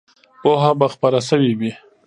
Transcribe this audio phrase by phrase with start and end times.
[0.41, 1.71] پوهه به خپره سوې وي.